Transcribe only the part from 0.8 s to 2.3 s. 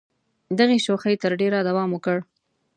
شوخۍ تر ډېره دوام وکړ.